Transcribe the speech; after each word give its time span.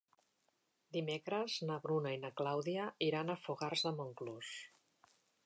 Dimecres 0.95 1.57
na 1.71 1.77
Bruna 1.83 2.15
i 2.15 2.19
na 2.23 2.31
Clàudia 2.41 2.89
iran 3.09 3.31
a 3.31 3.37
Fogars 3.45 3.87
de 3.91 3.95
Montclús. 4.01 4.53